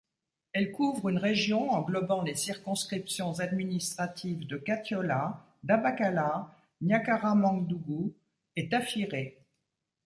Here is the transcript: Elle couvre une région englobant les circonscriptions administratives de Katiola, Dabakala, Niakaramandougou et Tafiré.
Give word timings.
Elle 0.53 0.71
couvre 0.71 1.09
une 1.09 1.19
région 1.19 1.69
englobant 1.73 2.23
les 2.23 2.33
circonscriptions 2.33 3.37
administratives 3.39 4.47
de 4.47 4.57
Katiola, 4.57 5.45
Dabakala, 5.61 6.49
Niakaramandougou 6.81 8.11
et 8.55 8.67
Tafiré. 8.67 9.37